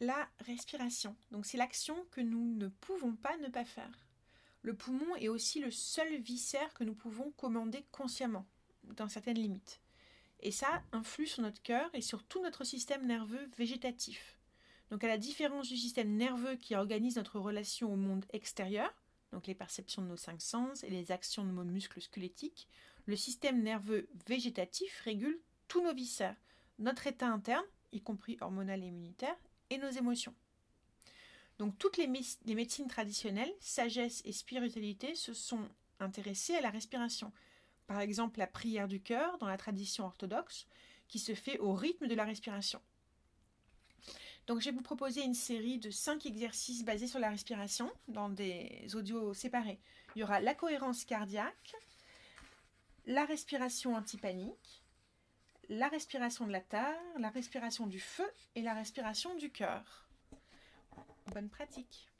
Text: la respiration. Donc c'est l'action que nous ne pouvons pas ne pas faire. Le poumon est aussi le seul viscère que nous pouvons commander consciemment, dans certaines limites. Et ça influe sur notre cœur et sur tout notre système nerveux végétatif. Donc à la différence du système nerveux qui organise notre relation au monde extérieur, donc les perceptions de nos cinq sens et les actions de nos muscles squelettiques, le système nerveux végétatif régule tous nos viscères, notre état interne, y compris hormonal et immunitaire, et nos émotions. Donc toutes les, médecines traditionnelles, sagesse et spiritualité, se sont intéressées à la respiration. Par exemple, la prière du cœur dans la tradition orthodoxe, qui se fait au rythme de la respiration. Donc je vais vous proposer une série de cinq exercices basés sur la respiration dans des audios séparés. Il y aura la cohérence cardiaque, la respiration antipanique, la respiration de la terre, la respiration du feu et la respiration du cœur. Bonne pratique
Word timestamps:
la 0.00 0.28
respiration. 0.40 1.16
Donc 1.30 1.46
c'est 1.46 1.58
l'action 1.58 1.96
que 2.10 2.20
nous 2.20 2.54
ne 2.56 2.68
pouvons 2.68 3.14
pas 3.14 3.36
ne 3.38 3.48
pas 3.48 3.64
faire. 3.64 4.06
Le 4.62 4.74
poumon 4.74 5.14
est 5.16 5.28
aussi 5.28 5.60
le 5.60 5.70
seul 5.70 6.16
viscère 6.16 6.72
que 6.74 6.84
nous 6.84 6.94
pouvons 6.94 7.32
commander 7.32 7.84
consciemment, 7.92 8.46
dans 8.84 9.08
certaines 9.08 9.38
limites. 9.38 9.80
Et 10.40 10.50
ça 10.50 10.82
influe 10.92 11.26
sur 11.26 11.42
notre 11.42 11.62
cœur 11.62 11.90
et 11.94 12.00
sur 12.00 12.22
tout 12.22 12.42
notre 12.42 12.64
système 12.64 13.06
nerveux 13.06 13.48
végétatif. 13.56 14.38
Donc 14.90 15.04
à 15.04 15.08
la 15.08 15.18
différence 15.18 15.68
du 15.68 15.76
système 15.76 16.16
nerveux 16.16 16.56
qui 16.56 16.74
organise 16.74 17.16
notre 17.16 17.38
relation 17.38 17.92
au 17.92 17.96
monde 17.96 18.26
extérieur, 18.32 18.92
donc 19.32 19.46
les 19.46 19.54
perceptions 19.54 20.02
de 20.02 20.08
nos 20.08 20.16
cinq 20.16 20.40
sens 20.40 20.84
et 20.84 20.90
les 20.90 21.10
actions 21.10 21.44
de 21.44 21.50
nos 21.50 21.64
muscles 21.64 22.00
squelettiques, 22.00 22.68
le 23.06 23.16
système 23.16 23.62
nerveux 23.62 24.08
végétatif 24.26 25.00
régule 25.00 25.40
tous 25.68 25.82
nos 25.82 25.94
viscères, 25.94 26.36
notre 26.78 27.06
état 27.06 27.28
interne, 27.28 27.64
y 27.92 28.00
compris 28.00 28.36
hormonal 28.40 28.82
et 28.82 28.86
immunitaire, 28.86 29.36
et 29.70 29.78
nos 29.78 29.90
émotions. 29.90 30.34
Donc 31.58 31.78
toutes 31.78 31.96
les, 31.96 32.06
médecines 32.06 32.88
traditionnelles, 32.88 33.52
sagesse 33.60 34.22
et 34.24 34.32
spiritualité, 34.32 35.14
se 35.14 35.34
sont 35.34 35.68
intéressées 36.00 36.56
à 36.56 36.60
la 36.60 36.70
respiration. 36.70 37.32
Par 37.86 38.00
exemple, 38.00 38.38
la 38.38 38.46
prière 38.46 38.88
du 38.88 39.00
cœur 39.00 39.38
dans 39.38 39.46
la 39.46 39.56
tradition 39.56 40.04
orthodoxe, 40.04 40.66
qui 41.06 41.18
se 41.18 41.34
fait 41.34 41.58
au 41.58 41.74
rythme 41.74 42.08
de 42.08 42.14
la 42.14 42.24
respiration. 42.24 42.80
Donc 44.46 44.60
je 44.60 44.66
vais 44.66 44.76
vous 44.76 44.82
proposer 44.82 45.22
une 45.22 45.34
série 45.34 45.78
de 45.78 45.90
cinq 45.90 46.26
exercices 46.26 46.84
basés 46.84 47.06
sur 47.06 47.18
la 47.18 47.30
respiration 47.30 47.90
dans 48.08 48.28
des 48.28 48.88
audios 48.94 49.32
séparés. 49.32 49.78
Il 50.14 50.20
y 50.20 50.22
aura 50.22 50.40
la 50.40 50.54
cohérence 50.54 51.04
cardiaque, 51.04 51.74
la 53.06 53.24
respiration 53.24 53.94
antipanique, 53.94 54.83
la 55.68 55.88
respiration 55.88 56.46
de 56.46 56.52
la 56.52 56.60
terre, 56.60 57.00
la 57.18 57.30
respiration 57.30 57.86
du 57.86 58.00
feu 58.00 58.28
et 58.54 58.62
la 58.62 58.74
respiration 58.74 59.34
du 59.34 59.50
cœur. 59.50 60.08
Bonne 61.32 61.48
pratique 61.48 62.13